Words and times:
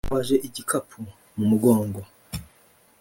yitwaje 0.03 0.35
igikapu 0.47 0.99
mu 1.37 1.43
mugongo 1.49 2.01